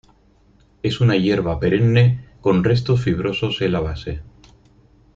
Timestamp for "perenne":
1.59-2.27